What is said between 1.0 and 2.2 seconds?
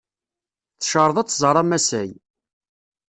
ad tẓer amasay.